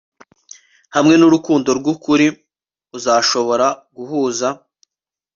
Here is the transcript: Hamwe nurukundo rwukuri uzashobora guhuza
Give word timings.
Hamwe 0.95 1.13
nurukundo 1.17 1.69
rwukuri 1.79 2.27
uzashobora 2.97 3.67
guhuza 3.95 4.47